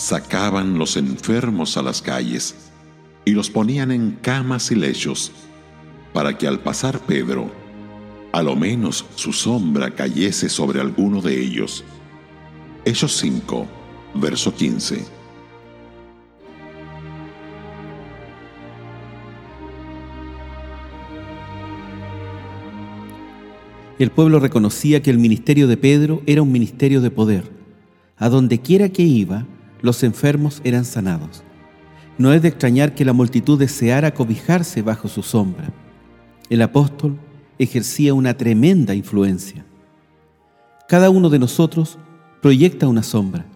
sacaban 0.00 0.78
los 0.78 0.96
enfermos 0.96 1.76
a 1.76 1.82
las 1.82 2.00
calles 2.00 2.54
y 3.26 3.32
los 3.32 3.50
ponían 3.50 3.92
en 3.92 4.12
camas 4.22 4.70
y 4.70 4.74
lechos, 4.74 5.30
para 6.14 6.38
que 6.38 6.46
al 6.46 6.60
pasar 6.60 7.00
Pedro, 7.00 7.50
a 8.32 8.42
lo 8.42 8.56
menos 8.56 9.04
su 9.14 9.32
sombra 9.34 9.90
cayese 9.90 10.48
sobre 10.48 10.80
alguno 10.80 11.20
de 11.20 11.38
ellos. 11.38 11.84
Hechos 12.86 13.12
5, 13.18 13.66
verso 14.14 14.54
15. 14.54 15.04
El 23.98 24.10
pueblo 24.10 24.40
reconocía 24.40 25.02
que 25.02 25.10
el 25.10 25.18
ministerio 25.18 25.68
de 25.68 25.76
Pedro 25.76 26.22
era 26.24 26.40
un 26.40 26.50
ministerio 26.50 27.02
de 27.02 27.10
poder. 27.10 27.50
A 28.16 28.30
donde 28.30 28.60
quiera 28.60 28.88
que 28.88 29.02
iba, 29.02 29.46
los 29.82 30.02
enfermos 30.02 30.60
eran 30.64 30.84
sanados. 30.84 31.42
No 32.18 32.32
es 32.32 32.42
de 32.42 32.48
extrañar 32.48 32.94
que 32.94 33.04
la 33.04 33.12
multitud 33.12 33.58
deseara 33.58 34.12
cobijarse 34.12 34.82
bajo 34.82 35.08
su 35.08 35.22
sombra. 35.22 35.72
El 36.48 36.62
apóstol 36.62 37.16
ejercía 37.58 38.14
una 38.14 38.34
tremenda 38.34 38.94
influencia. 38.94 39.64
Cada 40.88 41.10
uno 41.10 41.30
de 41.30 41.38
nosotros 41.38 41.98
proyecta 42.42 42.88
una 42.88 43.02
sombra. 43.02 43.46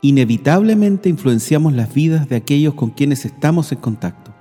Inevitablemente 0.00 1.08
influenciamos 1.08 1.72
las 1.72 1.92
vidas 1.92 2.28
de 2.28 2.36
aquellos 2.36 2.74
con 2.74 2.90
quienes 2.90 3.24
estamos 3.24 3.72
en 3.72 3.78
contacto. 3.78 4.32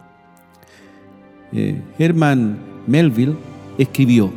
Eh, 1.52 1.82
Herman 2.00 2.58
Melville 2.88 3.36
escribió, 3.78 4.32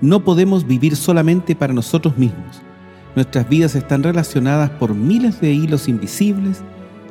no 0.00 0.24
podemos 0.24 0.66
vivir 0.66 0.96
solamente 0.96 1.54
para 1.54 1.72
nosotros 1.72 2.16
mismos. 2.16 2.62
Nuestras 3.16 3.48
vidas 3.48 3.74
están 3.74 4.02
relacionadas 4.02 4.70
por 4.70 4.94
miles 4.94 5.40
de 5.40 5.52
hilos 5.52 5.88
invisibles 5.88 6.62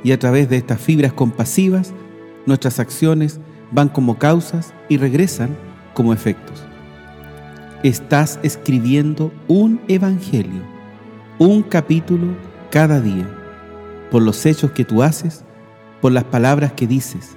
y 0.03 0.13
a 0.13 0.19
través 0.19 0.49
de 0.49 0.57
estas 0.57 0.79
fibras 0.79 1.11
compasivas, 1.11 1.93
nuestras 2.45 2.79
acciones 2.79 3.39
van 3.71 3.89
como 3.89 4.17
causas 4.17 4.73
y 4.87 4.97
regresan 4.97 5.55
como 5.93 6.13
efectos. 6.13 6.63
Estás 7.83 8.39
escribiendo 8.43 9.31
un 9.47 9.81
evangelio, 9.87 10.61
un 11.37 11.63
capítulo 11.63 12.27
cada 12.71 13.01
día, 13.01 13.27
por 14.09 14.21
los 14.21 14.45
hechos 14.45 14.71
que 14.71 14.85
tú 14.85 15.03
haces, 15.03 15.43
por 16.01 16.11
las 16.13 16.23
palabras 16.23 16.73
que 16.73 16.87
dices. 16.87 17.35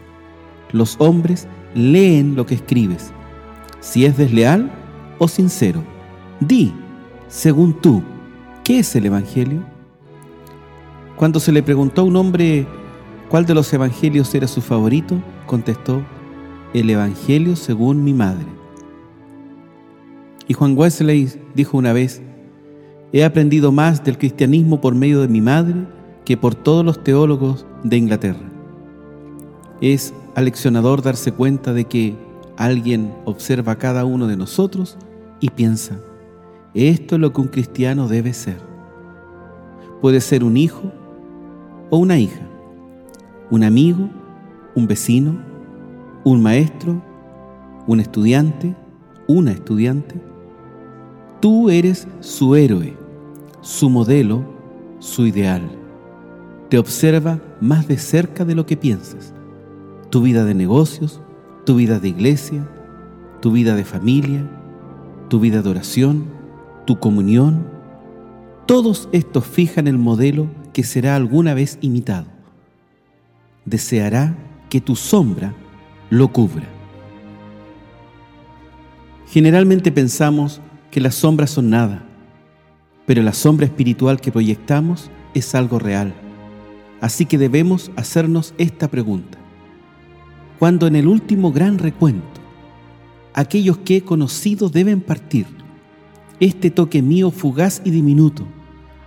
Los 0.71 0.97
hombres 1.01 1.49
leen 1.75 2.37
lo 2.37 2.47
que 2.47 2.55
escribes. 2.55 3.13
Si 3.81 4.07
es 4.07 4.17
desleal 4.17 4.71
o 5.19 5.27
sincero, 5.27 5.83
di, 6.41 6.73
según 7.29 7.75
tú, 7.81 8.03
¿qué 8.65 8.79
es 8.79 8.95
el 8.97 9.07
evangelio? 9.07 9.63
Cuando 11.17 11.41
se 11.41 11.53
le 11.53 11.63
preguntó 11.63 12.03
a 12.03 12.05
un 12.05 12.17
hombre 12.17 12.67
cuál 13.29 13.47
de 13.47 13.55
los 13.55 13.73
evangelios 13.73 14.35
era 14.35 14.47
su 14.49 14.61
favorito, 14.61 15.23
contestó, 15.47 16.03
el 16.75 16.89
evangelio 16.91 17.57
según 17.57 18.03
mi 18.03 18.15
madre. 18.15 18.47
Y 20.49 20.55
Juan 20.55 20.77
Wesley 20.77 21.31
dijo 21.55 21.79
una 21.79 21.93
vez, 21.93 22.23
he 23.13 23.25
aprendido 23.25 23.73
más 23.73 24.03
del 24.03 24.19
cristianismo 24.19 24.81
por 24.81 24.95
medio 24.95 25.21
de 25.21 25.29
mi 25.29 25.41
madre 25.41 25.87
que 26.25 26.37
por 26.37 26.55
todos 26.55 26.85
los 26.85 27.03
teólogos 27.05 27.67
de 27.85 27.97
Inglaterra. 27.97 28.51
Es 29.81 30.15
aleccionador 30.35 31.03
darse 31.03 31.33
cuenta 31.33 31.73
de 31.73 31.85
que 31.85 32.17
alguien 32.57 33.13
observa 33.25 33.73
a 33.73 33.79
cada 33.79 34.05
uno 34.05 34.27
de 34.27 34.37
nosotros 34.37 34.97
y 35.41 35.51
piensa, 35.51 36.01
esto 36.75 37.17
es 37.17 37.21
lo 37.21 37.33
que 37.33 37.41
un 37.41 37.49
cristiano 37.49 38.09
debe 38.09 38.33
ser. 38.33 38.59
Puede 40.01 40.21
ser 40.21 40.43
un 40.43 40.57
hijo 40.57 40.93
o 41.91 41.99
una 41.99 42.19
hija, 42.19 42.41
un 43.51 43.63
amigo, 43.63 44.09
un 44.75 44.87
vecino, 44.87 45.37
un 46.25 46.43
maestro, 46.43 47.03
un 47.87 48.01
estudiante, 48.01 48.75
una 49.27 49.53
estudiante. 49.53 50.21
Tú 51.41 51.71
eres 51.71 52.09
su 52.21 52.57
héroe, 52.57 52.97
su 53.61 53.91
modelo, 53.91 54.43
su 54.99 55.27
ideal. 55.27 55.63
Te 56.69 56.79
observa 56.79 57.41
más 57.61 57.87
de 57.87 57.99
cerca 57.99 58.45
de 58.45 58.55
lo 58.55 58.65
que 58.65 58.77
piensas. 58.77 59.35
Tu 60.11 60.23
vida 60.23 60.45
de 60.45 60.55
negocios, 60.55 61.21
tu 61.65 61.77
vida 61.77 61.99
de 62.01 62.09
iglesia, 62.09 62.67
tu 63.41 63.53
vida 63.53 63.75
de 63.75 63.85
familia, 63.85 64.49
tu 65.29 65.41
vida 65.41 65.63
de 65.63 65.69
oración, 65.69 66.25
tu 66.85 66.99
comunión. 66.99 67.67
Todos 68.67 69.09
estos 69.13 69.47
fijan 69.47 69.87
el 69.87 69.99
modelo 69.99 70.49
que 70.73 70.85
será 70.85 71.17
alguna 71.17 71.55
vez 71.55 71.79
imitado. 71.81 72.27
Deseará 73.65 74.37
que 74.69 74.81
tu 74.81 74.97
sombra 74.97 75.55
lo 76.11 76.33
cubra. 76.33 76.67
Generalmente 79.29 79.93
pensamos 79.93 80.61
que 80.91 81.01
las 81.01 81.15
sombras 81.15 81.51
son 81.51 81.71
nada, 81.71 82.05
pero 83.07 83.23
la 83.23 83.33
sombra 83.33 83.67
espiritual 83.67 84.21
que 84.21 84.33
proyectamos 84.33 85.11
es 85.35 85.55
algo 85.55 85.79
real. 85.79 86.13
Así 87.01 87.27
que 87.27 87.39
debemos 87.39 87.91
hacernos 87.97 88.55
esta 88.59 88.89
pregunta. 88.89 89.39
Cuando 90.59 90.87
en 90.87 90.97
el 90.97 91.09
último 91.09 91.51
gran 91.51 91.79
recuento, 91.79 92.41
aquellos 93.35 93.79
que 93.79 93.97
he 93.97 94.03
conocido 94.03 94.69
deben 94.69 95.01
partir, 95.01 95.47
este 96.43 96.73
toque 96.73 97.03
mío 97.03 97.31
fugaz 97.31 97.81
y 97.85 97.93
diminuto, 97.93 98.45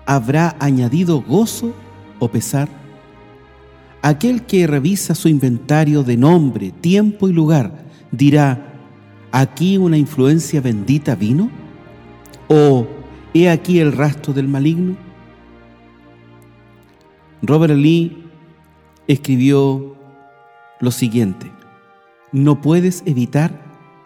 ¿habrá 0.06 0.56
añadido 0.58 1.22
gozo 1.22 1.74
o 2.18 2.30
pesar? 2.30 2.70
Aquel 4.02 4.44
que 4.44 4.66
revisa 4.68 5.16
su 5.16 5.28
inventario 5.28 6.04
de 6.04 6.16
nombre, 6.16 6.72
tiempo 6.72 7.28
y 7.28 7.34
lugar 7.34 7.88
dirá, 8.10 8.74
¿aquí 9.34 9.78
una 9.78 9.98
influencia 9.98 10.62
bendita 10.62 11.14
vino? 11.16 11.50
¿O 12.48 12.88
he 13.34 13.50
aquí 13.50 13.80
el 13.80 13.92
rastro 13.92 14.32
del 14.32 14.48
maligno? 14.48 14.96
Robert 17.42 17.76
Lee 17.76 18.24
escribió 19.08 19.98
lo 20.80 20.90
siguiente, 20.90 21.52
no 22.32 22.62
puedes 22.62 23.04
evitar 23.06 23.62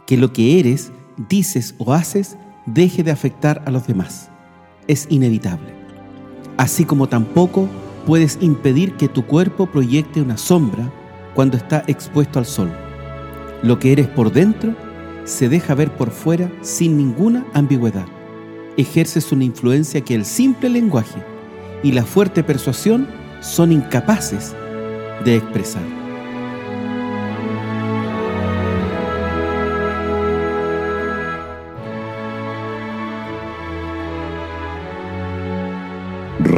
que 0.07 0.17
lo 0.17 0.33
que 0.33 0.59
eres, 0.59 0.91
dices 1.29 1.75
o 1.77 1.93
haces 1.93 2.35
deje 2.73 3.03
de 3.03 3.11
afectar 3.11 3.61
a 3.65 3.71
los 3.71 3.87
demás. 3.87 4.29
Es 4.87 5.07
inevitable 5.09 5.79
así 6.59 6.83
como 6.83 7.07
tampoco 7.07 7.69
puedes 8.05 8.37
impedir 8.41 8.95
que 8.95 9.07
tu 9.07 9.25
cuerpo 9.25 9.65
proyecte 9.65 10.21
una 10.21 10.35
sombra 10.35 10.91
cuando 11.33 11.55
está 11.55 11.85
expuesto 11.87 12.37
al 12.37 12.45
sol. 12.45 12.69
Lo 13.63 13.79
que 13.79 13.93
eres 13.93 14.07
por 14.09 14.33
dentro 14.33 14.75
se 15.23 15.47
deja 15.47 15.73
ver 15.73 15.89
por 15.95 16.11
fuera 16.11 16.51
sin 16.61 16.97
ninguna 16.97 17.45
ambigüedad. 17.53 18.05
Ejerces 18.75 19.31
una 19.31 19.45
influencia 19.45 20.01
que 20.01 20.15
el 20.15 20.25
simple 20.25 20.67
lenguaje 20.67 21.23
y 21.81 21.93
la 21.93 22.03
fuerte 22.03 22.43
persuasión 22.43 23.07
son 23.39 23.71
incapaces 23.71 24.53
de 25.23 25.37
expresar. 25.37 25.98